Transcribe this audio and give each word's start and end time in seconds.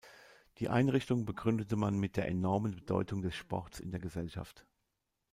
Die 0.57 0.67
Einrichtung 0.67 1.25
begründete 1.25 1.75
man 1.75 1.99
mit 1.99 2.17
der 2.17 2.27
enormen 2.27 2.71
Bedeutung 2.73 3.21
des 3.21 3.35
Sports 3.35 3.79
in 3.79 3.91
der 3.91 3.99
Gesellschaft. 3.99 4.65